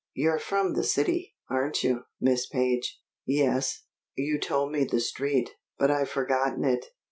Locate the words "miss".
2.19-2.47